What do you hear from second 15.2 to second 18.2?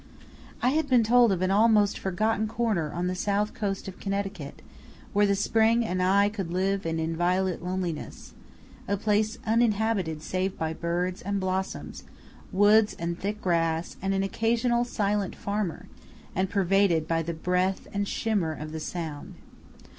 farmer, and pervaded by the breath and